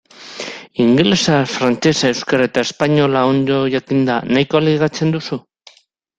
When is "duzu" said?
5.19-5.41